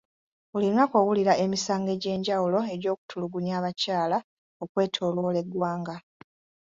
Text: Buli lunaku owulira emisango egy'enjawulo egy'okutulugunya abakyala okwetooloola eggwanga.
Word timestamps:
Buli 0.51 0.65
lunaku 0.69 0.93
owulira 1.01 1.33
emisango 1.43 1.89
egy'enjawulo 1.95 2.59
egy'okutulugunya 2.73 3.53
abakyala 3.59 4.17
okwetooloola 4.63 5.37
eggwanga. 5.43 5.95